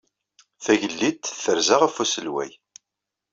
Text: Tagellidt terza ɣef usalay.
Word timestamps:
Tagellidt 0.63 1.23
terza 1.43 1.75
ɣef 1.77 1.95
usalay. 2.03 2.51